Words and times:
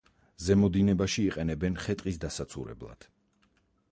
ზემო 0.45 0.69
დინებაში 0.77 1.25
იყენებენ 1.31 1.77
ხე-ტყის 1.83 2.19
დასაცურებლად. 2.25 3.09